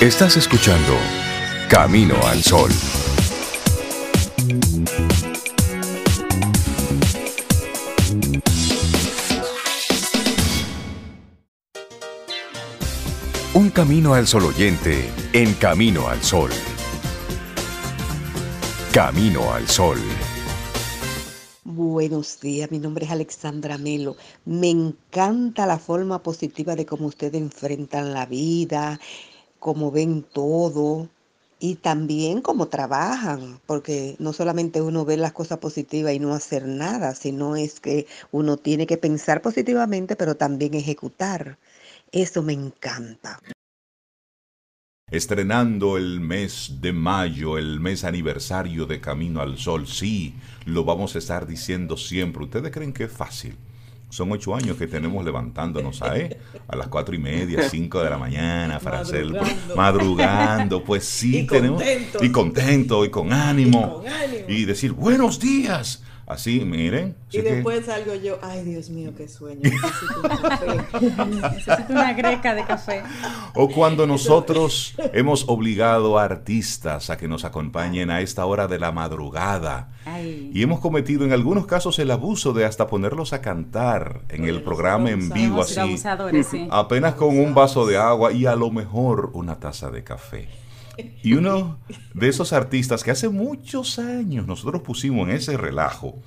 Estás 0.00 0.36
escuchando 0.36 0.92
Camino 1.70 2.16
al 2.26 2.42
Sol. 2.42 2.70
Un 13.54 13.70
camino 13.70 14.12
al 14.12 14.26
sol 14.26 14.44
oyente 14.44 15.10
en 15.32 15.54
Camino 15.54 16.08
al 16.08 16.22
Sol. 16.22 16.50
Camino 18.92 19.50
al 19.54 19.66
Sol. 19.66 19.96
Buenos 21.64 22.38
días, 22.40 22.70
mi 22.70 22.78
nombre 22.78 23.06
es 23.06 23.10
Alexandra 23.10 23.78
Melo. 23.78 24.16
Me 24.44 24.68
encanta 24.68 25.64
la 25.64 25.78
forma 25.78 26.22
positiva 26.22 26.76
de 26.76 26.84
cómo 26.84 27.06
ustedes 27.06 27.40
enfrentan 27.40 28.12
la 28.12 28.26
vida, 28.26 29.00
cómo 29.66 29.90
ven 29.90 30.22
todo 30.22 31.08
y 31.58 31.74
también 31.74 32.40
cómo 32.40 32.68
trabajan, 32.68 33.58
porque 33.66 34.14
no 34.20 34.32
solamente 34.32 34.80
uno 34.80 35.04
ve 35.04 35.16
las 35.16 35.32
cosas 35.32 35.58
positivas 35.58 36.14
y 36.14 36.20
no 36.20 36.34
hacer 36.34 36.68
nada, 36.68 37.16
sino 37.16 37.56
es 37.56 37.80
que 37.80 38.06
uno 38.30 38.58
tiene 38.58 38.86
que 38.86 38.96
pensar 38.96 39.42
positivamente, 39.42 40.14
pero 40.14 40.36
también 40.36 40.74
ejecutar. 40.74 41.58
Eso 42.12 42.44
me 42.44 42.52
encanta. 42.52 43.40
Estrenando 45.10 45.96
el 45.96 46.20
mes 46.20 46.76
de 46.80 46.92
mayo, 46.92 47.58
el 47.58 47.80
mes 47.80 48.04
aniversario 48.04 48.86
de 48.86 49.00
Camino 49.00 49.40
al 49.40 49.58
Sol. 49.58 49.88
Sí, 49.88 50.36
lo 50.64 50.84
vamos 50.84 51.16
a 51.16 51.18
estar 51.18 51.44
diciendo 51.44 51.96
siempre. 51.96 52.44
¿Ustedes 52.44 52.70
creen 52.70 52.92
que 52.92 53.04
es 53.04 53.12
fácil? 53.12 53.56
Son 54.08 54.30
ocho 54.32 54.54
años 54.54 54.76
que 54.76 54.86
tenemos 54.86 55.24
levantándonos 55.24 56.00
a, 56.02 56.16
¿eh? 56.16 56.38
a 56.68 56.76
las 56.76 56.88
cuatro 56.88 57.14
y 57.14 57.18
media, 57.18 57.68
cinco 57.68 58.02
de 58.02 58.10
la 58.10 58.18
mañana 58.18 58.78
para 58.78 59.02
madrugando. 59.02 59.40
hacer 59.40 59.76
madrugando. 59.76 60.84
Pues 60.84 61.04
sí, 61.04 61.40
y 61.40 61.46
tenemos. 61.46 61.82
Y 62.20 62.30
contento 62.30 63.04
y 63.04 63.10
con 63.10 63.32
ánimo. 63.32 64.02
Y, 64.02 64.04
con 64.04 64.12
ánimo. 64.12 64.44
y 64.48 64.64
decir 64.64 64.92
buenos 64.92 65.40
días 65.40 66.02
Así, 66.26 66.60
miren. 66.64 67.14
Y 67.30 67.40
después 67.40 67.80
que... 67.80 67.86
salgo 67.86 68.14
yo, 68.16 68.38
ay 68.42 68.64
Dios 68.64 68.90
mío, 68.90 69.12
qué 69.16 69.28
sueño, 69.28 69.60
necesito 69.62 70.22
un 70.22 70.28
café. 70.28 70.66
necesito 71.26 71.92
una 71.92 72.12
greca 72.14 72.54
de 72.56 72.64
café. 72.64 73.02
O 73.54 73.68
cuando 73.68 74.08
nosotros 74.08 74.96
hemos 75.12 75.48
obligado 75.48 76.18
a 76.18 76.24
artistas 76.24 77.10
a 77.10 77.16
que 77.16 77.28
nos 77.28 77.44
acompañen 77.44 78.10
a 78.10 78.22
esta 78.22 78.44
hora 78.44 78.66
de 78.66 78.80
la 78.80 78.90
madrugada. 78.90 79.92
Ay. 80.04 80.50
Y 80.52 80.62
hemos 80.62 80.80
cometido 80.80 81.24
en 81.24 81.32
algunos 81.32 81.66
casos 81.66 81.96
el 82.00 82.10
abuso 82.10 82.52
de 82.52 82.64
hasta 82.64 82.88
ponerlos 82.88 83.32
a 83.32 83.40
cantar 83.40 84.22
en 84.28 84.46
el 84.46 84.62
programa 84.62 85.10
en 85.10 85.28
vivo 85.30 85.60
así. 85.60 85.96
Sí. 86.42 86.68
Apenas 86.72 87.14
con 87.14 87.38
un 87.38 87.54
vaso 87.54 87.86
de 87.86 87.98
agua 87.98 88.32
y 88.32 88.46
a 88.46 88.56
lo 88.56 88.72
mejor 88.72 89.30
una 89.34 89.60
taza 89.60 89.90
de 89.90 90.02
café. 90.02 90.48
Y 91.22 91.34
uno 91.34 91.78
de 92.14 92.28
esos 92.28 92.52
artistas 92.52 93.04
que 93.04 93.10
hace 93.10 93.28
muchos 93.28 93.98
años 93.98 94.46
nosotros 94.46 94.82
pusimos 94.82 95.28
en 95.28 95.34
ese 95.36 95.56
relajo 95.56 96.22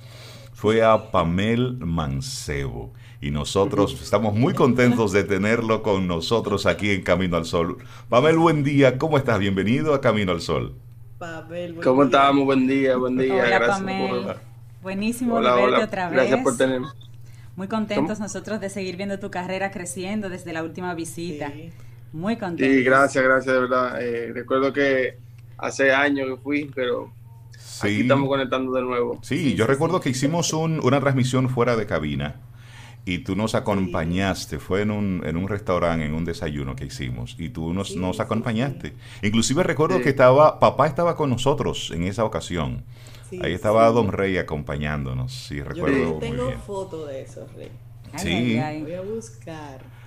fue 0.52 0.82
a 0.82 1.10
Pamel 1.10 1.78
Mancebo. 1.78 2.92
Y 3.22 3.30
nosotros 3.30 4.00
estamos 4.00 4.34
muy 4.34 4.54
contentos 4.54 5.12
de 5.12 5.24
tenerlo 5.24 5.82
con 5.82 6.06
nosotros 6.06 6.66
aquí 6.66 6.90
en 6.90 7.02
Camino 7.02 7.36
al 7.36 7.44
Sol. 7.44 7.78
Pamel, 8.08 8.38
buen 8.38 8.62
día. 8.64 8.96
¿Cómo 8.98 9.18
estás? 9.18 9.38
Bienvenido 9.38 9.94
a 9.94 10.00
Camino 10.00 10.32
al 10.32 10.40
Sol. 10.40 10.74
Pamel, 11.18 11.74
buen 11.74 11.84
¿Cómo 11.84 12.04
día. 12.04 12.18
estamos? 12.18 12.44
Buen 12.46 12.66
día, 12.66 12.96
buen 12.96 13.16
día. 13.18 13.34
Hola, 13.34 13.44
Gracias 13.48 13.78
Pamel. 13.78 14.08
por... 14.24 14.36
Buenísimo 14.82 15.34
Hola, 15.34 15.50
de 15.50 15.56
verte 15.60 15.76
hola. 15.76 15.84
otra 15.84 16.04
vez. 16.06 16.14
Gracias 16.14 16.40
por 16.42 16.56
tenerme. 16.56 16.88
Muy 17.56 17.68
contentos 17.68 18.20
nosotros 18.20 18.60
de 18.60 18.70
seguir 18.70 18.96
viendo 18.96 19.18
tu 19.18 19.30
carrera 19.30 19.70
creciendo 19.70 20.30
desde 20.30 20.52
la 20.54 20.62
última 20.62 20.94
visita. 20.94 21.50
Sí. 21.50 21.70
Muy 22.12 22.36
contentos. 22.36 22.74
Sí, 22.76 22.82
gracias, 22.82 23.24
gracias, 23.24 23.54
de 23.54 23.60
verdad. 23.60 24.02
Eh, 24.02 24.32
recuerdo 24.32 24.72
que 24.72 25.18
hace 25.58 25.92
años 25.92 26.26
que 26.28 26.36
fui, 26.42 26.70
pero 26.74 27.12
aquí 27.82 27.94
Sí. 27.96 28.00
estamos 28.02 28.28
conectando 28.28 28.72
de 28.72 28.82
nuevo. 28.82 29.18
Sí, 29.22 29.54
yo 29.54 29.66
recuerdo 29.66 30.00
que 30.00 30.10
hicimos 30.10 30.52
un- 30.52 30.80
una 30.82 31.00
transmisión 31.00 31.48
fuera 31.48 31.76
de 31.76 31.86
cabina 31.86 32.40
y 33.04 33.18
tú 33.18 33.36
nos 33.36 33.54
acompañaste. 33.54 34.58
Fue 34.58 34.82
en 34.82 34.90
un, 34.90 35.22
en 35.24 35.36
un 35.36 35.48
restaurante, 35.48 36.04
en 36.04 36.14
un 36.14 36.24
desayuno 36.24 36.74
que 36.76 36.86
hicimos 36.86 37.36
y 37.38 37.50
tú 37.50 37.72
nos, 37.72 37.88
Sí, 37.90 37.96
nos 37.98 38.16
sí, 38.16 38.22
acompañaste. 38.22 38.92
Inclusive 39.22 39.62
recuerdo 39.62 39.98
Sí. 39.98 40.02
que 40.04 40.08
estaba, 40.10 40.58
papá 40.58 40.86
estaba 40.88 41.16
con 41.16 41.30
nosotros 41.30 41.92
en 41.94 42.04
esa 42.04 42.24
ocasión. 42.24 42.82
Sí, 43.28 43.38
Ahí 43.44 43.52
estaba 43.52 43.88
sí. 43.88 43.94
Don 43.94 44.10
Rey 44.10 44.36
acompañándonos. 44.38 45.32
Sí, 45.46 45.58
Yo 45.58 45.64
recuerdo 45.64 46.10
muy 46.14 46.18
tengo 46.20 46.46
bien. 46.48 46.58
foto 46.60 47.06
de 47.06 47.22
eso, 47.22 47.46
Rey. 47.56 47.70
Ay, 48.12 48.18
Sí. 48.18 48.28
ay, 48.28 48.58
ay. 48.58 48.82
Voy 48.82 48.94
a 48.94 49.02
buscar. 49.02 49.99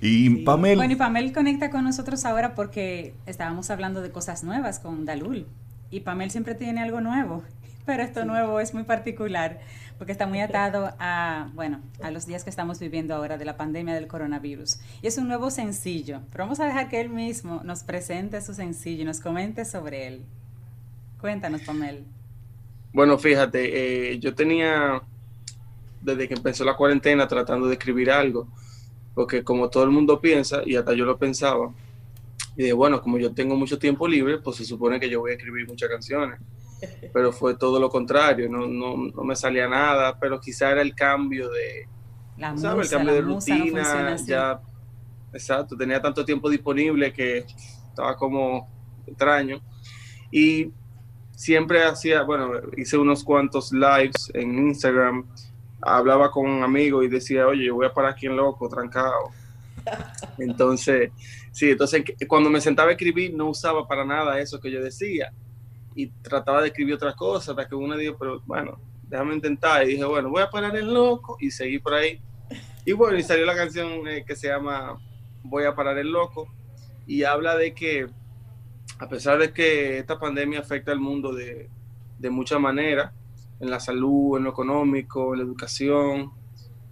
Y 0.00 0.28
Sí. 0.28 0.36
Pamel, 0.44 0.76
Bueno, 0.76 0.92
y 0.92 0.96
Pamel 0.96 1.32
conecta 1.32 1.70
con 1.70 1.84
nosotros 1.84 2.24
ahora 2.24 2.54
porque 2.54 3.14
estábamos 3.26 3.70
hablando 3.70 4.02
de 4.02 4.10
cosas 4.10 4.44
nuevas 4.44 4.78
con 4.78 5.04
Dalul. 5.04 5.46
Y 5.90 6.00
Pamel 6.00 6.30
siempre 6.30 6.54
tiene 6.54 6.82
algo 6.82 7.00
nuevo, 7.00 7.42
pero 7.86 8.02
esto 8.02 8.24
nuevo 8.24 8.60
es 8.60 8.74
muy 8.74 8.84
particular 8.84 9.60
porque 9.98 10.12
está 10.12 10.26
muy 10.26 10.40
atado 10.40 10.94
a, 10.98 11.48
bueno, 11.54 11.80
a 12.02 12.10
los 12.10 12.26
días 12.26 12.44
que 12.44 12.50
estamos 12.50 12.78
viviendo 12.78 13.14
ahora 13.14 13.38
de 13.38 13.44
la 13.44 13.56
pandemia 13.56 13.94
del 13.94 14.06
coronavirus. 14.06 14.78
Y 15.02 15.06
es 15.06 15.16
un 15.16 15.26
nuevo 15.28 15.50
sencillo, 15.50 16.20
pero 16.30 16.44
vamos 16.44 16.60
a 16.60 16.66
dejar 16.66 16.88
que 16.88 17.00
él 17.00 17.08
mismo 17.08 17.62
nos 17.64 17.82
presente 17.82 18.40
su 18.42 18.52
sencillo 18.52 19.02
y 19.02 19.04
nos 19.04 19.20
comente 19.20 19.64
sobre 19.64 20.06
él. 20.06 20.22
Cuéntanos, 21.20 21.62
Pamel. 21.62 22.04
Bueno, 22.92 23.18
fíjate, 23.18 24.12
eh, 24.12 24.18
yo 24.18 24.34
tenía, 24.34 25.00
desde 26.02 26.28
que 26.28 26.34
empezó 26.34 26.64
la 26.64 26.76
cuarentena, 26.76 27.26
tratando 27.26 27.66
de 27.66 27.74
escribir 27.74 28.10
algo, 28.10 28.48
porque 29.16 29.42
como 29.42 29.70
todo 29.70 29.82
el 29.84 29.90
mundo 29.90 30.20
piensa, 30.20 30.60
y 30.66 30.76
hasta 30.76 30.92
yo 30.92 31.06
lo 31.06 31.16
pensaba, 31.16 31.72
y 32.54 32.64
de 32.64 32.72
bueno, 32.74 33.00
como 33.00 33.16
yo 33.16 33.32
tengo 33.32 33.56
mucho 33.56 33.78
tiempo 33.78 34.06
libre, 34.06 34.38
pues 34.38 34.56
se 34.56 34.64
supone 34.66 35.00
que 35.00 35.08
yo 35.08 35.20
voy 35.20 35.30
a 35.30 35.34
escribir 35.36 35.66
muchas 35.66 35.88
canciones. 35.88 36.38
Pero 37.14 37.32
fue 37.32 37.56
todo 37.56 37.80
lo 37.80 37.88
contrario, 37.88 38.46
no, 38.50 38.66
no, 38.66 38.94
no 38.94 39.24
me 39.24 39.34
salía 39.34 39.66
nada, 39.66 40.20
pero 40.20 40.38
quizá 40.38 40.72
era 40.72 40.82
el 40.82 40.94
cambio 40.94 41.48
de, 41.48 41.88
La 42.36 42.52
musa, 42.52 42.68
¿sabes? 42.68 42.92
El 42.92 42.98
cambio 42.98 43.14
la 43.14 43.20
de 43.20 43.26
no 43.26 43.34
rutina, 43.34 44.08
así. 44.12 44.26
ya, 44.26 44.60
exacto, 45.32 45.74
tenía 45.74 46.02
tanto 46.02 46.22
tiempo 46.22 46.50
disponible 46.50 47.14
que 47.14 47.46
estaba 47.88 48.14
como 48.14 48.68
extraño. 49.06 49.62
Y 50.30 50.70
siempre 51.30 51.82
hacía, 51.82 52.24
bueno, 52.24 52.50
hice 52.76 52.98
unos 52.98 53.24
cuantos 53.24 53.72
lives 53.72 54.30
en 54.34 54.58
Instagram, 54.68 55.24
hablaba 55.82 56.30
con 56.30 56.46
un 56.46 56.62
amigo 56.62 57.02
y 57.02 57.08
decía, 57.08 57.46
oye, 57.46 57.66
yo 57.66 57.74
voy 57.74 57.86
a 57.86 57.92
parar 57.92 58.12
aquí 58.12 58.26
en 58.26 58.36
loco, 58.36 58.68
trancado. 58.68 59.30
Entonces, 60.38 61.12
sí, 61.52 61.70
entonces 61.70 62.02
cuando 62.26 62.50
me 62.50 62.60
sentaba 62.60 62.88
a 62.88 62.92
escribir 62.92 63.32
no 63.32 63.48
usaba 63.50 63.86
para 63.86 64.04
nada 64.04 64.40
eso 64.40 64.60
que 64.60 64.70
yo 64.70 64.82
decía 64.82 65.32
y 65.94 66.08
trataba 66.08 66.60
de 66.60 66.68
escribir 66.68 66.94
otras 66.94 67.14
cosas 67.14 67.50
hasta 67.50 67.68
que 67.68 67.74
uno 67.74 67.96
dijo, 67.96 68.16
pero 68.18 68.42
bueno, 68.44 68.78
déjame 69.08 69.34
intentar. 69.34 69.84
Y 69.84 69.92
dije, 69.92 70.04
bueno, 70.04 70.28
voy 70.28 70.42
a 70.42 70.50
parar 70.50 70.76
el 70.76 70.92
loco 70.92 71.36
y 71.40 71.50
seguí 71.50 71.78
por 71.78 71.94
ahí. 71.94 72.20
Y 72.84 72.92
bueno, 72.92 73.16
y 73.16 73.22
salió 73.22 73.46
la 73.46 73.56
canción 73.56 74.06
eh, 74.06 74.24
que 74.24 74.36
se 74.36 74.48
llama 74.48 75.00
Voy 75.42 75.64
a 75.64 75.74
parar 75.74 75.96
el 75.98 76.10
loco 76.10 76.48
y 77.06 77.22
habla 77.22 77.56
de 77.56 77.72
que 77.72 78.08
a 78.98 79.08
pesar 79.08 79.38
de 79.38 79.52
que 79.52 79.98
esta 79.98 80.18
pandemia 80.18 80.60
afecta 80.60 80.92
al 80.92 81.00
mundo 81.00 81.32
de, 81.32 81.70
de 82.18 82.30
muchas 82.30 82.60
maneras, 82.60 83.12
en 83.60 83.70
la 83.70 83.80
salud, 83.80 84.36
en 84.38 84.44
lo 84.44 84.50
económico, 84.50 85.34
en 85.34 85.40
la 85.40 85.44
educación, 85.46 86.32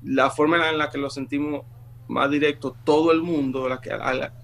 la 0.02 0.30
forma 0.30 0.70
en 0.70 0.78
la 0.78 0.90
que 0.90 0.98
lo 0.98 1.10
sentimos 1.10 1.62
más 2.08 2.30
directo 2.30 2.76
todo 2.84 3.12
el 3.12 3.22
mundo, 3.22 3.68
la 3.68 3.80
que, 3.80 3.90
a 3.92 4.14
la- 4.14 4.34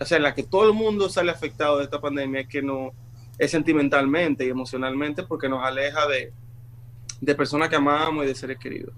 o 0.00 0.04
sea, 0.04 0.18
en 0.18 0.22
la 0.24 0.34
que 0.34 0.44
todo 0.44 0.68
el 0.68 0.74
mundo 0.74 1.08
sale 1.08 1.32
afectado 1.32 1.78
de 1.78 1.84
esta 1.84 2.00
pandemia 2.00 2.42
es 2.42 2.48
que 2.48 2.62
no 2.62 2.92
es 3.38 3.50
sentimentalmente 3.50 4.44
y 4.46 4.50
emocionalmente 4.50 5.24
porque 5.24 5.48
nos 5.48 5.64
aleja 5.64 6.06
de, 6.08 6.34
de 7.20 7.34
personas 7.36 7.68
que 7.68 7.76
amamos 7.76 8.24
y 8.24 8.28
de 8.28 8.34
seres 8.34 8.58
queridos. 8.58 8.94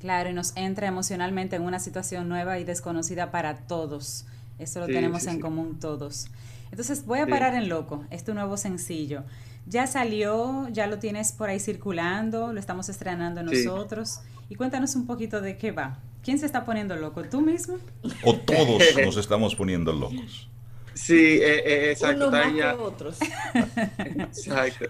Claro, 0.00 0.30
y 0.30 0.32
nos 0.34 0.56
entra 0.56 0.88
emocionalmente 0.88 1.56
en 1.56 1.62
una 1.62 1.78
situación 1.78 2.28
nueva 2.28 2.58
y 2.58 2.64
desconocida 2.64 3.30
para 3.30 3.66
todos. 3.66 4.26
Eso 4.58 4.80
lo 4.80 4.86
Sí, 4.86 4.90
tenemos 4.90 5.22
sí, 5.22 5.28
en 5.28 5.38
sí. 5.38 5.40
común 5.40 5.78
todos. 5.78 6.26
Entonces, 6.70 7.06
voy 7.06 7.20
a 7.20 7.28
parar 7.28 7.54
en 7.54 7.68
loco, 7.68 8.04
es 8.10 8.24
tu 8.24 8.34
nuevo 8.34 8.56
sencillo. 8.56 9.24
Ya 9.66 9.86
salió, 9.86 10.68
ya 10.70 10.86
lo 10.86 10.98
tienes 10.98 11.32
por 11.32 11.48
ahí 11.48 11.60
circulando, 11.60 12.52
lo 12.52 12.58
estamos 12.60 12.88
estrenando 12.88 13.40
Sí. 13.48 13.64
nosotros. 13.64 14.20
Y 14.48 14.54
cuéntanos 14.56 14.94
un 14.96 15.06
poquito 15.06 15.40
de 15.40 15.56
qué 15.56 15.70
va. 15.72 15.98
¿Quién 16.22 16.38
se 16.38 16.46
está 16.46 16.64
poniendo 16.64 16.94
loco? 16.96 17.22
¿Tú 17.24 17.40
mismo? 17.40 17.78
o 18.24 18.34
todos 18.36 18.82
nos 19.04 19.16
estamos 19.16 19.54
poniendo 19.54 19.92
locos. 19.92 20.48
Sí, 20.94 21.14
eh, 21.14 21.62
eh, 21.64 21.90
exacto. 21.92 22.28
Unos 22.28 22.38
está 22.40 22.48
más 22.50 22.56
ya- 22.58 22.76
que 22.76 22.82
otros. 22.82 23.18
Exacto. 23.98 24.84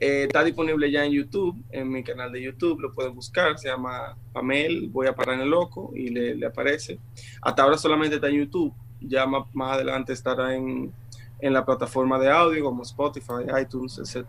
Eh, 0.00 0.24
está 0.24 0.44
disponible 0.44 0.90
ya 0.90 1.04
en 1.04 1.12
YouTube, 1.12 1.56
en 1.70 1.90
mi 1.90 2.04
canal 2.04 2.30
de 2.32 2.42
YouTube, 2.42 2.80
lo 2.80 2.92
pueden 2.94 3.14
buscar, 3.14 3.58
se 3.58 3.68
llama 3.68 4.16
Pamel, 4.32 4.88
voy 4.90 5.08
a 5.08 5.14
parar 5.14 5.36
en 5.36 5.40
el 5.42 5.50
loco 5.50 5.90
y 5.94 6.08
le, 6.10 6.34
le 6.36 6.46
aparece. 6.46 6.98
Hasta 7.42 7.62
ahora 7.64 7.76
solamente 7.78 8.14
está 8.16 8.28
en 8.28 8.36
YouTube, 8.44 8.72
ya 9.00 9.26
más, 9.26 9.44
más 9.54 9.72
adelante 9.74 10.12
estará 10.12 10.54
en, 10.54 10.92
en 11.40 11.52
la 11.52 11.64
plataforma 11.64 12.18
de 12.18 12.30
audio 12.30 12.64
como 12.64 12.82
Spotify, 12.82 13.44
iTunes, 13.60 13.98
etc. 13.98 14.28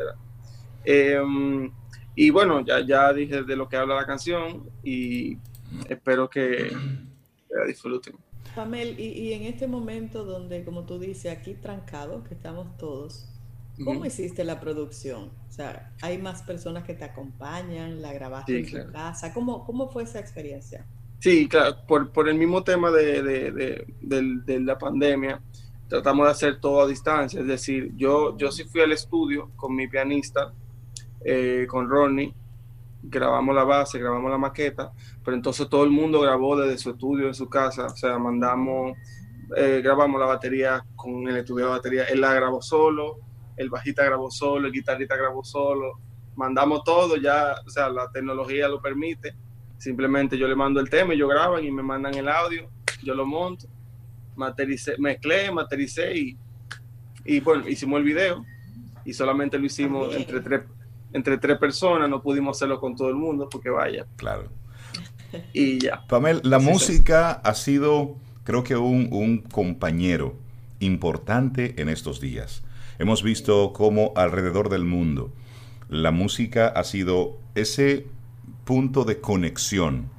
y 2.16 2.30
bueno, 2.32 2.62
ya, 2.66 2.82
ya 2.86 3.14
dije 3.14 3.44
de 3.44 3.56
lo 3.56 3.68
que 3.70 3.78
habla 3.78 3.96
la 3.96 4.06
canción 4.06 4.70
y 4.84 5.38
espero 5.88 6.30
que 6.30 6.70
la 7.50 7.66
disfruten. 7.66 8.16
Pamel, 8.56 9.00
y, 9.00 9.08
y 9.10 9.34
en 9.34 9.44
este 9.44 9.68
momento 9.68 10.26
donde, 10.26 10.64
como 10.66 10.86
tú 10.86 11.00
dices, 11.00 11.32
aquí 11.32 11.54
trancado, 11.56 12.24
que 12.24 12.34
estamos 12.34 12.76
todos, 12.78 13.26
¿cómo 13.84 14.06
hiciste 14.06 14.44
la 14.44 14.60
producción? 14.60 15.32
O 15.48 15.52
sea, 15.52 15.96
¿hay 16.02 16.18
más 16.18 16.42
personas 16.44 16.84
que 16.84 16.94
te 16.96 17.06
acompañan? 17.06 18.02
¿La 18.02 18.12
grabaste 18.14 18.54
Sí, 18.54 18.60
en 18.60 18.70
tu 18.70 18.72
claro. 18.72 18.92
casa? 18.92 19.34
¿Cómo, 19.34 19.66
cómo 19.66 19.90
fue 19.90 20.04
esa 20.04 20.20
experiencia? 20.20 20.86
Sí, 21.20 21.48
claro, 21.48 21.76
por, 21.88 22.12
por 22.12 22.30
el 22.30 22.36
mismo 22.36 22.64
tema 22.64 22.92
de, 22.92 23.22
de- 23.24 23.52
de- 24.02 24.42
de 24.46 24.60
la 24.62 24.78
pandemia, 24.78 25.42
tratamos 25.90 26.28
de 26.28 26.32
hacer 26.32 26.60
todo 26.60 26.82
a 26.82 26.88
distancia. 26.88 27.42
Es 27.42 27.48
decir, 27.48 27.92
yo, 27.98 28.38
yo 28.38 28.52
sí 28.52 28.64
fui 28.64 28.82
al 28.82 28.92
estudio 28.92 29.50
con 29.56 29.76
mi 29.76 29.88
pianista, 29.88 30.54
eh, 31.26 31.66
con 31.68 31.90
Ronnie, 31.90 32.34
grabamos 33.02 33.56
la 33.56 33.64
base, 33.64 33.98
grabamos 33.98 34.30
la 34.30 34.38
maqueta, 34.38 34.92
pero 35.24 35.36
entonces 35.36 35.68
todo 35.68 35.84
el 35.84 35.90
mundo 35.90 36.22
grabó 36.22 36.56
desde 36.58 36.78
su 36.78 36.92
estudio 36.92 37.28
en 37.28 37.34
su 37.34 37.50
casa, 37.50 37.88
o 37.88 37.98
sea, 37.98 38.18
mandamos, 38.20 38.98
eh, 39.58 39.82
grabamos 39.84 40.20
la 40.20 40.28
batería 40.28 40.86
con 40.96 41.28
el 41.28 41.38
estudio 41.38 41.66
de 41.66 41.72
batería, 41.72 42.04
él 42.06 42.22
la 42.22 42.34
grabó 42.34 42.62
solo, 42.62 43.20
el 43.58 43.70
bajista 43.70 44.04
grabó 44.04 44.30
solo, 44.30 44.68
el 44.68 44.74
guitarrista 44.74 45.16
grabó 45.16 45.44
solo, 45.44 46.00
mandamos 46.36 46.84
todo, 46.84 47.16
ya, 47.18 47.56
o 47.66 47.70
sea, 47.70 47.90
la 47.90 48.12
tecnología 48.12 48.68
lo 48.68 48.82
permite, 48.82 49.34
simplemente 49.78 50.38
yo 50.38 50.48
le 50.48 50.56
mando 50.56 50.80
el 50.80 50.90
tema, 50.90 51.14
ellos 51.14 51.30
graban 51.30 51.64
y 51.64 51.72
me 51.72 51.84
mandan 51.84 52.14
el 52.14 52.28
audio, 52.28 52.70
yo 53.02 53.16
lo 53.16 53.26
monto, 53.26 53.68
matericé, 54.40 54.96
mezclé, 54.98 55.52
matericé 55.52 56.18
y, 56.18 56.38
y 57.26 57.40
bueno, 57.42 57.68
hicimos 57.70 58.00
el 58.00 58.06
video 58.06 58.46
y 59.06 59.14
solamente 59.14 59.60
lo 59.60 59.66
hicimos 59.66 60.16
entre 60.16 60.40
tres, 60.42 60.62
entre 61.14 61.38
tres 61.38 61.58
personas, 61.58 62.10
no 62.10 62.22
pudimos 62.22 62.58
hacerlo 62.58 62.80
con 62.80 62.96
todo 62.96 63.10
el 63.10 63.16
mundo 63.16 63.48
porque 63.52 63.70
vaya, 63.70 64.06
Claro. 64.16 64.50
y 65.54 65.80
ya. 65.80 66.06
Pamel, 66.08 66.42
la 66.44 66.60
Sí, 66.60 66.66
sí. 66.66 66.72
música 66.72 67.32
ha 67.32 67.54
sido, 67.54 68.16
creo 68.44 68.64
que 68.64 68.76
un, 68.78 69.10
un 69.12 69.40
compañero 69.44 70.36
importante 70.80 71.80
en 71.82 71.90
estos 71.90 72.20
días. 72.22 72.64
Hemos 73.00 73.22
visto 73.24 73.74
cómo 73.74 74.14
alrededor 74.16 74.70
del 74.70 74.86
mundo 74.86 75.32
la 75.90 76.12
música 76.12 76.68
ha 76.68 76.84
sido 76.84 77.40
ese 77.56 78.06
punto 78.66 79.04
de 79.06 79.20
conexión. 79.20 80.10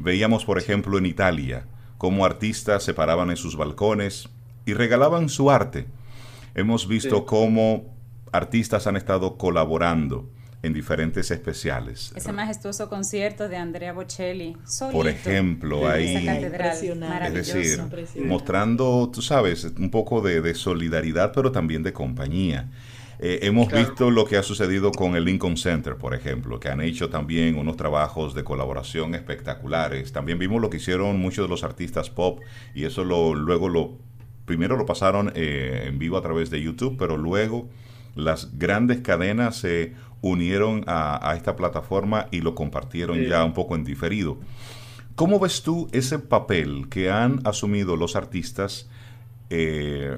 Veíamos, 0.00 0.44
por 0.44 0.58
ejemplo, 0.58 0.98
en 0.98 1.06
Italia, 1.06 1.66
cómo 2.00 2.24
artistas 2.24 2.82
se 2.82 2.94
paraban 2.94 3.28
en 3.28 3.36
sus 3.36 3.56
balcones 3.56 4.26
y 4.64 4.72
regalaban 4.72 5.28
su 5.28 5.50
arte. 5.50 5.84
Hemos 6.54 6.88
visto 6.88 7.18
Sí. 7.18 7.22
cómo 7.26 7.94
artistas 8.32 8.86
han 8.86 8.96
estado 8.96 9.36
colaborando 9.36 10.26
en 10.62 10.72
diferentes 10.72 11.30
especiales. 11.30 12.10
Ese 12.16 12.32
majestuoso 12.32 12.88
concierto 12.88 13.50
de 13.50 13.56
Andrea 13.58 13.92
Bocelli. 13.92 14.56
solito, 14.64 14.96
Por 14.96 15.08
ejemplo, 15.08 15.86
ahí- 15.90 16.16
esa 16.16 16.34
catedral. 16.34 17.36
Es 17.36 17.52
decir, 17.52 18.24
mostrando, 18.24 19.10
tú 19.12 19.20
sabes, 19.20 19.64
un 19.64 19.90
poco 19.90 20.22
de, 20.22 20.40
de 20.40 20.54
solidaridad, 20.54 21.32
pero 21.34 21.52
también 21.52 21.82
de 21.82 21.92
compañía. 21.92 22.70
Eh, 23.22 23.40
hemos 23.42 23.68
Claro. 23.68 23.86
visto 23.86 24.10
lo 24.10 24.24
que 24.24 24.38
ha 24.38 24.42
sucedido 24.42 24.92
con 24.92 25.14
el 25.14 25.24
Lincoln 25.26 25.58
Center, 25.58 25.96
por 25.96 26.14
ejemplo, 26.14 26.58
que 26.58 26.70
han 26.70 26.80
hecho 26.80 27.10
también 27.10 27.58
unos 27.58 27.76
trabajos 27.76 28.34
de 28.34 28.44
colaboración 28.44 29.14
espectaculares. 29.14 30.10
También 30.12 30.38
vimos 30.38 30.62
lo 30.62 30.70
que 30.70 30.78
hicieron 30.78 31.20
muchos 31.20 31.44
de 31.44 31.50
los 31.50 31.62
artistas 31.62 32.08
pop 32.08 32.40
y 32.74 32.84
eso 32.84 33.04
lo, 33.04 33.34
luego 33.34 33.68
lo, 33.68 33.98
primero 34.46 34.76
lo 34.78 34.86
pasaron 34.86 35.32
eh, 35.34 35.84
en 35.86 35.98
vivo 35.98 36.16
a 36.16 36.22
través 36.22 36.48
de 36.48 36.62
YouTube, 36.62 36.96
pero 36.98 37.18
luego 37.18 37.68
las 38.14 38.58
grandes 38.58 39.00
cadenas 39.02 39.56
se 39.58 39.92
unieron 40.22 40.84
a, 40.86 41.30
a 41.30 41.36
esta 41.36 41.56
plataforma 41.56 42.26
y 42.30 42.40
lo 42.40 42.54
compartieron 42.54 43.18
Sí. 43.18 43.26
ya 43.28 43.44
un 43.44 43.52
poco 43.52 43.74
en 43.76 43.84
diferido. 43.84 44.38
¿Cómo 45.14 45.38
ves 45.38 45.62
tú 45.62 45.88
ese 45.92 46.18
papel 46.18 46.88
que 46.88 47.10
han 47.10 47.40
asumido 47.44 47.96
los 47.96 48.16
artistas 48.16 48.88
eh, 49.50 50.16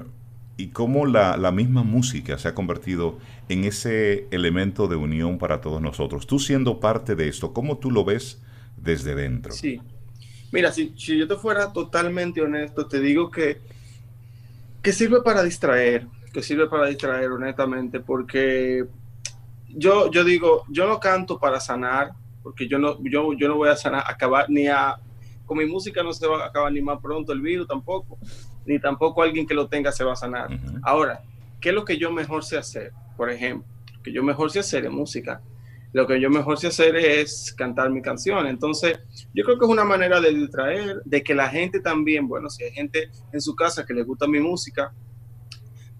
y 0.57 0.67
cómo 0.67 1.05
la, 1.05 1.37
la 1.37 1.51
misma 1.51 1.83
música 1.83 2.37
se 2.37 2.47
ha 2.47 2.55
convertido 2.55 3.17
en 3.49 3.63
ese 3.63 4.27
elemento 4.31 4.87
de 4.87 4.95
unión 4.95 5.37
para 5.37 5.61
todos 5.61 5.81
nosotros? 5.81 6.27
Tú 6.27 6.39
siendo 6.39 6.79
parte 6.79 7.15
de 7.15 7.27
esto, 7.27 7.53
¿cómo 7.53 7.77
tú 7.77 7.91
lo 7.91 8.05
ves 8.05 8.41
desde 8.77 9.15
dentro? 9.15 9.51
Sí. 9.51 9.81
Mira, 10.51 10.71
si, 10.71 10.93
yo 10.95 11.27
te 11.27 11.35
fuera 11.35 11.73
totalmente 11.73 12.39
honesto, 12.39 12.85
te 12.85 12.99
digo 12.99 13.31
que, 13.31 13.59
que 14.83 14.93
sirve 14.93 15.21
para 15.23 15.41
distraer, 15.41 16.05
que 16.31 16.43
sirve 16.43 16.67
para 16.67 16.85
distraer, 16.87 17.31
honestamente, 17.31 17.99
porque 17.99 18.85
yo, 19.69 20.11
yo 20.11 20.23
digo, 20.23 20.65
yo 20.69 20.87
no 20.87 20.99
canto 20.99 21.39
para 21.39 21.59
sanar, 21.59 22.11
porque 22.43 22.67
yo 22.67 22.77
no, 22.77 23.03
yo, 23.03 23.33
yo 23.33 23.47
no 23.47 23.55
voy 23.55 23.69
a 23.69 23.75
sanar, 23.75 24.03
acabar, 24.05 24.47
ni 24.47 24.67
a, 24.67 24.99
con 25.45 25.57
mi 25.57 25.65
música 25.65 26.03
no 26.03 26.13
se 26.13 26.27
va 26.27 26.43
a 26.43 26.47
acabar 26.47 26.71
ni 26.71 26.81
más 26.81 26.99
pronto 27.01 27.33
el 27.33 27.41
virus 27.41 27.67
tampoco, 27.67 28.17
ni 28.65 28.79
tampoco 28.79 29.21
alguien 29.23 29.45
que 29.45 29.53
lo 29.53 29.67
tenga 29.67 29.91
se 29.91 30.03
va 30.03 30.13
a 30.13 30.15
sanar. 30.15 30.49
Ahora, 30.81 31.23
¿qué 31.59 31.69
es 31.69 31.75
lo 31.75 31.85
que 31.85 31.97
yo 31.97 32.11
mejor 32.11 32.43
sé 32.43 32.57
hacer? 32.57 32.91
Por 33.17 33.29
ejemplo, 33.29 33.67
lo 33.95 34.01
que 34.03 34.13
yo 34.13 34.23
mejor 34.23 34.51
sé 34.51 34.59
hacer 34.59 34.85
es 34.85 34.91
música. 34.91 35.41
Lo 35.91 36.07
que 36.07 36.19
yo 36.19 36.29
mejor 36.31 36.57
sé 36.57 36.67
hacer 36.67 36.95
es 36.95 37.53
cantar 37.55 37.91
mi 37.91 38.01
canción. 38.01 38.47
Entonces, 38.47 38.99
yo 39.33 39.43
creo 39.43 39.59
que 39.59 39.65
es 39.65 39.71
una 39.71 39.85
manera 39.85 40.19
de 40.19 40.33
distraer, 40.33 41.03
de 41.05 41.21
que 41.21 41.35
la 41.35 41.47
gente 41.49 41.79
también, 41.79 42.27
bueno, 42.27 42.49
si 42.49 42.63
hay 42.63 42.71
gente 42.71 43.11
en 43.31 43.39
su 43.39 43.55
casa 43.55 43.85
que 43.85 43.93
le 43.93 44.03
gusta 44.03 44.27
mi 44.27 44.39
música, 44.39 44.91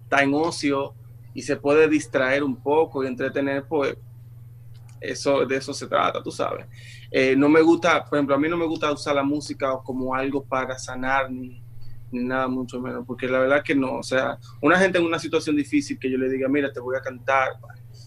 está 0.02 0.22
en 0.24 0.34
ocio 0.34 0.94
y 1.32 1.42
se 1.42 1.56
puede 1.56 1.88
distraer 1.88 2.42
un 2.42 2.56
poco 2.56 3.04
y 3.04 3.06
entretener, 3.06 3.66
pues 3.68 3.96
eso, 5.10 5.44
de 5.46 5.56
eso 5.56 5.72
se 5.72 5.86
trata, 5.86 6.22
tú 6.22 6.30
sabes. 6.30 6.66
Eh, 7.10 7.34
no 7.36 7.48
me 7.48 7.60
gusta, 7.62 8.04
por 8.04 8.18
ejemplo, 8.18 8.34
a 8.34 8.38
mí 8.38 8.48
no 8.48 8.56
me 8.56 8.66
gusta 8.66 8.90
usar 8.92 9.14
la 9.14 9.22
música 9.22 9.78
como 9.84 10.14
algo 10.14 10.44
para 10.44 10.78
sanar 10.78 11.30
ni, 11.30 11.62
ni 12.10 12.24
nada 12.24 12.48
mucho 12.48 12.80
menos, 12.80 13.04
porque 13.06 13.28
la 13.28 13.40
verdad 13.40 13.62
que 13.62 13.74
no, 13.74 13.96
o 13.96 14.02
sea, 14.02 14.38
una 14.62 14.78
gente 14.78 14.98
en 14.98 15.04
una 15.04 15.18
situación 15.18 15.56
difícil 15.56 15.98
que 15.98 16.10
yo 16.10 16.18
le 16.18 16.28
diga, 16.28 16.48
mira, 16.48 16.72
te 16.72 16.80
voy 16.80 16.96
a 16.96 17.00
cantar, 17.00 17.52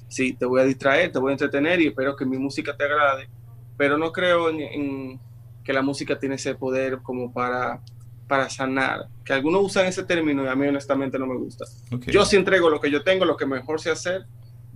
sí, 0.07 0.33
te 0.33 0.45
voy 0.45 0.61
a 0.61 0.65
distraer, 0.65 1.11
te 1.11 1.19
voy 1.19 1.31
a 1.31 1.33
entretener 1.33 1.81
y 1.81 1.87
espero 1.87 2.15
que 2.15 2.25
mi 2.25 2.37
música 2.37 2.75
te 2.75 2.85
agrade, 2.85 3.29
pero 3.77 3.97
no 3.97 4.11
creo 4.11 4.49
en, 4.49 4.61
en 4.61 5.19
que 5.63 5.73
la 5.73 5.81
música 5.81 6.17
tiene 6.17 6.35
ese 6.35 6.55
poder 6.55 6.99
como 7.03 7.31
para, 7.33 7.81
para 8.27 8.49
sanar, 8.49 9.07
que 9.23 9.33
algunos 9.33 9.63
usan 9.63 9.85
ese 9.85 10.03
término 10.03 10.43
y 10.43 10.47
a 10.47 10.55
mí 10.55 10.67
honestamente 10.67 11.19
no 11.19 11.27
me 11.27 11.35
gusta. 11.35 11.65
Ok. 11.91 12.05
Yo 12.07 12.25
sí 12.25 12.37
entrego 12.37 12.69
lo 12.69 12.79
que 12.79 12.89
yo 12.89 13.03
tengo, 13.03 13.25
lo 13.25 13.35
que 13.37 13.45
mejor 13.45 13.81
sé 13.81 13.91
hacer 13.91 14.25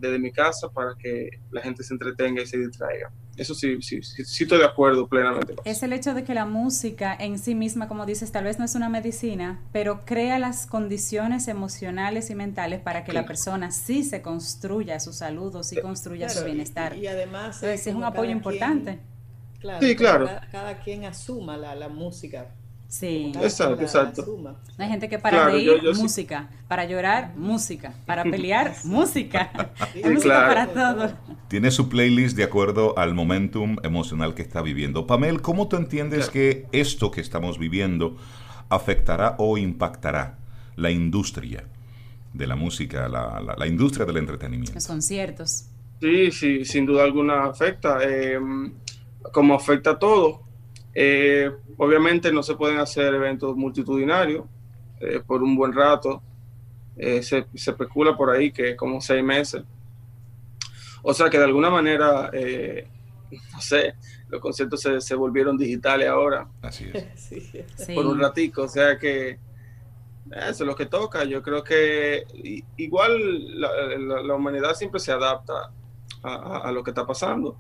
desde 0.02 0.20
mi 0.20 0.32
casa 0.32 0.68
para 0.70 0.96
que 0.96 1.30
la 1.52 1.62
gente 1.62 1.84
se 1.84 1.94
entretenga 1.94 2.42
y 2.42 2.46
se 2.48 2.58
distraiga. 2.58 3.12
Eso 3.38 3.56
sí, 3.56 3.82
sí, 3.82 4.02
sí, 4.04 4.26
sí 4.26 4.44
estoy 4.44 4.60
de 4.60 4.66
acuerdo 4.66 5.08
plenamente. 5.08 5.56
Es 5.64 5.82
el 5.84 5.94
hecho 5.94 6.14
de 6.14 6.24
que 6.26 6.34
la 6.34 6.46
música 6.46 7.16
en 7.18 7.40
sí 7.40 7.56
misma, 7.56 7.88
como 7.88 8.06
dices, 8.06 8.32
tal 8.32 8.44
vez 8.44 8.60
no 8.60 8.66
es 8.66 8.76
una 8.76 8.90
medicina, 8.90 9.62
pero 9.72 10.02
crea 10.06 10.38
las 10.38 10.66
condiciones 10.68 11.48
emocionales 11.48 12.30
y 12.30 12.36
mentales 12.36 12.82
para 12.82 13.04
que 13.06 13.14
la 13.14 13.22
Claro. 13.22 13.28
persona 13.28 13.72
sí 13.72 14.04
se 14.04 14.22
construya 14.22 15.00
su 15.00 15.14
salud 15.14 15.56
o 15.56 15.64
sí 15.64 15.80
construya 15.80 16.28
su 16.28 16.36
Claro, 16.36 16.48
y- 16.48 16.52
bienestar. 16.52 16.98
Y, 16.98 17.08
además 17.08 17.64
Entonces, 17.64 17.88
es 17.88 17.96
un 17.96 18.04
apoyo 18.04 18.32
importante. 18.32 19.00
quien- 19.00 19.60
claro, 19.62 19.88
Sí, 19.88 19.96
claro. 19.96 20.26
Cada, 20.26 20.48
cada 20.52 20.80
quien 20.80 21.06
asuma 21.06 21.56
la, 21.58 21.74
la 21.76 21.88
música. 21.88 22.54
Sí. 22.92 23.32
Exacto, 23.42 23.70
la- 23.70 23.76
la 23.78 23.84
exacto. 23.84 24.26
No 24.78 24.84
hay 24.84 24.90
gente 24.90 25.08
que 25.08 25.18
para 25.18 25.38
Claro, 25.38 25.52
reír, 25.54 25.66
yo- 25.66 25.78
yo 25.82 25.96
sí- 25.96 26.02
música. 26.02 26.50
Para 26.68 26.84
llorar, 26.84 27.34
música. 27.38 27.94
Para 28.06 28.24
pelear, 28.24 28.74
música. 28.84 29.50
Sí, 29.94 30.02
música 30.04 30.22
claro. 30.22 30.48
para 30.48 30.68
todo. 30.68 31.18
Tiene 31.48 31.72
su 31.72 31.88
playlist 31.88 32.36
de 32.36 32.44
acuerdo 32.44 32.98
al 33.00 33.14
momentum 33.14 33.78
emocional 33.84 34.34
que 34.36 34.42
está 34.42 34.62
viviendo. 34.62 35.08
Pamel, 35.08 35.42
¿cómo 35.42 35.70
tú 35.70 35.78
entiendes 35.78 36.30
Claro. 36.30 36.34
que 36.34 36.68
esto 36.74 37.12
que 37.12 37.22
estamos 37.22 37.58
viviendo 37.58 38.18
afectará 38.68 39.36
o 39.38 39.58
impactará 39.58 40.38
la 40.76 40.92
industria 40.92 41.64
de 42.34 42.46
la 42.48 42.58
música, 42.58 43.08
la, 43.08 43.40
la- 43.40 43.56
la 43.58 43.68
industria 43.68 44.06
del 44.06 44.18
entretenimiento? 44.18 44.74
Los 44.74 44.88
conciertos. 44.88 45.66
Sí, 46.02 46.30
sí, 46.32 46.66
sin 46.66 46.86
duda 46.86 47.04
alguna 47.06 47.46
afecta. 47.46 48.00
eh, 48.04 48.38
como 49.32 49.54
afecta 49.54 49.92
a 49.92 50.00
todo. 50.00 50.42
Eh, 50.94 51.50
obviamente 51.78 52.32
no 52.32 52.44
se 52.44 52.56
pueden 52.56 52.80
hacer 52.80 53.14
eventos 53.14 53.56
multitudinarios 53.56 54.46
eh, 55.00 55.22
por 55.26 55.42
un 55.44 55.56
buen 55.56 55.74
rato. 55.74 56.22
Eh, 56.98 57.24
se, 57.24 57.46
se 57.56 57.72
especula 57.72 58.16
por 58.18 58.30
ahí 58.30 58.52
que 58.52 58.76
como 58.76 59.00
seis 59.02 59.24
meses. 59.24 59.64
O 61.04 61.14
sea 61.14 61.30
que 61.30 61.38
de 61.38 61.46
alguna 61.46 61.70
manera, 61.70 62.30
eh, 62.34 62.88
no 63.54 63.62
sé, 63.62 63.96
los 64.30 64.40
conciertos 64.42 64.82
se, 64.82 65.02
se 65.02 65.16
volvieron 65.16 65.58
digitales 65.58 66.08
ahora 66.08 66.48
Así 66.62 66.90
es. 66.94 67.06
Sí. 67.76 67.96
Por 67.96 68.06
un 68.06 68.20
ratico, 68.20 68.64
o 68.64 68.68
sea 68.68 68.98
que 68.98 69.40
eso 70.32 70.64
es 70.64 70.68
lo 70.68 70.76
que 70.76 70.86
toca. 70.86 71.24
Yo 71.24 71.42
creo 71.42 71.64
que 71.64 72.24
igual 72.78 73.60
la, 73.60 73.70
la- 73.98 74.22
la 74.22 74.34
humanidad 74.36 74.76
siempre 74.76 75.00
se 75.00 75.12
adapta 75.12 75.72
a, 76.24 76.34
a- 76.36 76.58
a 76.68 76.72
lo 76.72 76.84
que 76.84 76.92
está 76.92 77.06
pasando. 77.08 77.58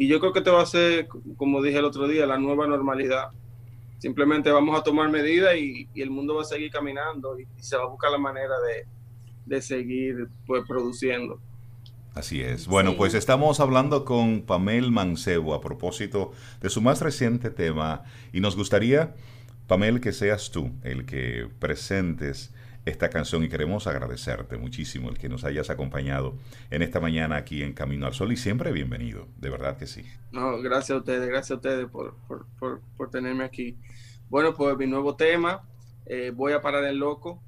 Y 0.00 0.06
yo 0.06 0.20
creo 0.20 0.32
que 0.32 0.40
te 0.42 0.50
va 0.50 0.62
a 0.62 0.66
ser, 0.66 1.08
como 1.36 1.60
dije 1.60 1.78
el 1.78 1.84
otro 1.84 2.06
día, 2.06 2.24
la 2.24 2.38
nueva 2.38 2.68
normalidad. 2.68 3.30
Simplemente 3.98 4.52
vamos 4.52 4.78
a 4.78 4.84
tomar 4.84 5.10
medidas 5.10 5.56
y, 5.56 5.88
y 5.92 6.02
el 6.02 6.10
mundo 6.10 6.36
va 6.36 6.42
a 6.42 6.44
seguir 6.44 6.70
caminando 6.70 7.36
y, 7.38 7.42
y 7.42 7.62
se 7.62 7.76
va 7.76 7.82
a 7.82 7.88
buscar 7.88 8.12
la 8.12 8.18
manera 8.18 8.54
de, 8.60 8.86
de 9.44 9.60
seguir 9.60 10.28
pues, 10.46 10.62
produciendo. 10.68 11.40
Así 12.14 12.40
es. 12.40 12.68
Bueno, 12.68 12.92
Sí. 12.92 12.96
pues 12.96 13.14
estamos 13.14 13.58
hablando 13.58 14.04
con 14.04 14.42
Pamel 14.42 14.92
Mancebo 14.92 15.52
a 15.52 15.60
propósito 15.60 16.30
de 16.60 16.70
su 16.70 16.80
más 16.80 17.00
reciente 17.00 17.50
tema 17.50 18.04
y 18.32 18.38
nos 18.40 18.54
gustaría 18.56 19.16
Pamel, 19.66 20.00
que 20.00 20.12
seas 20.12 20.52
tú 20.52 20.70
el 20.84 21.06
que 21.06 21.48
presentes 21.58 22.54
esta 22.88 23.10
canción 23.10 23.44
y 23.44 23.48
queremos 23.48 23.86
agradecerte 23.86 24.56
muchísimo 24.56 25.10
el 25.10 25.18
que 25.18 25.28
nos 25.28 25.44
hayas 25.44 25.70
acompañado 25.70 26.34
en 26.70 26.82
esta 26.82 27.00
mañana 27.00 27.36
aquí 27.36 27.62
en 27.62 27.74
Camino 27.74 28.06
al 28.06 28.14
Sol 28.14 28.32
y 28.32 28.36
siempre 28.36 28.72
bienvenido, 28.72 29.28
de 29.36 29.50
verdad 29.50 29.76
que 29.76 29.86
sí. 29.86 30.04
No, 30.32 30.60
gracias 30.60 30.96
a 30.96 30.98
ustedes, 30.98 31.28
gracias 31.28 31.50
a 31.52 31.54
ustedes 31.56 31.86
por, 31.88 32.16
por, 32.26 32.80
por, 32.96 33.10
tenerme 33.10 33.44
aquí. 33.44 33.76
Bueno, 34.28 34.54
pues 34.54 34.76
mi 34.76 34.86
nuevo 34.86 35.16
tema, 35.16 35.62
eh, 36.06 36.32
Voy 36.34 36.52
a 36.52 36.60
parar 36.60 36.84
el 36.84 36.98
loco, 36.98 37.42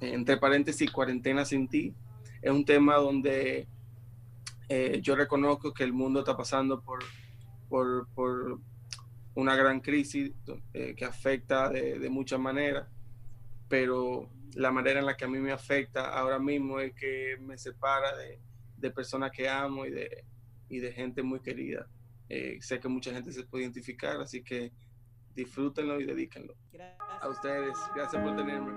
entre 0.00 0.36
paréntesis, 0.36 0.90
cuarentena 0.90 1.44
sin 1.44 1.68
ti, 1.68 1.94
es 2.42 2.50
un 2.50 2.64
tema 2.64 2.96
donde 2.96 3.68
eh, 4.68 5.00
yo 5.02 5.14
reconozco 5.14 5.72
que 5.72 5.84
el 5.84 5.92
mundo 5.92 6.20
está 6.20 6.36
pasando 6.36 6.82
por, 6.82 7.00
por, 7.68 8.08
por 8.14 8.58
una 9.34 9.54
gran 9.54 9.80
crisis 9.80 10.32
eh, 10.74 10.94
que 10.96 11.04
afecta 11.04 11.68
de, 11.68 11.98
de 11.98 12.10
muchas 12.10 12.40
maneras, 12.40 12.88
pero 13.68 14.28
la 14.54 14.70
manera 14.70 15.00
en 15.00 15.06
la 15.06 15.16
que 15.16 15.24
a 15.24 15.28
mí 15.28 15.38
me 15.38 15.52
afecta 15.52 16.10
ahora 16.10 16.38
mismo 16.38 16.80
es 16.80 16.94
que 16.94 17.36
me 17.40 17.56
separa 17.58 18.16
de, 18.16 18.40
de 18.76 18.90
personas 18.90 19.30
que 19.30 19.48
amo 19.48 19.86
y 19.86 19.90
de, 19.90 20.24
y 20.68 20.78
de 20.78 20.92
gente 20.92 21.22
muy 21.22 21.40
querida. 21.40 21.86
Eh, 22.28 22.58
sé 22.60 22.78
que 22.80 22.88
mucha 22.88 23.12
gente 23.12 23.32
se 23.32 23.44
puede 23.44 23.64
identificar, 23.64 24.20
así 24.20 24.42
que 24.42 24.72
disfrútenlo 25.34 26.00
y 26.00 26.06
dedíquenlo. 26.06 26.54
Gracias. 26.72 27.00
A 27.20 27.28
ustedes, 27.28 27.76
gracias 27.94 28.22
por 28.22 28.36
tenerme. 28.36 28.72